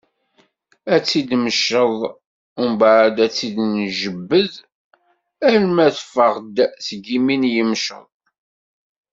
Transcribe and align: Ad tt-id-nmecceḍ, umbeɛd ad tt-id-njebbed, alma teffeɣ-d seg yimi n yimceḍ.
Ad 0.93 1.01
tt-id-nmecceḍ, 1.03 1.93
umbeɛd 2.61 3.17
ad 3.25 3.31
tt-id-njebbed, 3.31 4.51
alma 5.49 5.85
teffeɣ-d 5.95 6.57
seg 6.85 7.01
yimi 7.11 7.35
n 7.41 7.49
yimceḍ. 7.53 8.05